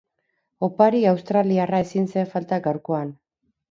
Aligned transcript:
Opari 0.67 1.03
australiarra 1.13 1.85
ezin 1.87 2.11
zen 2.17 2.35
falta 2.35 2.63
gaurkoan. 2.69 3.19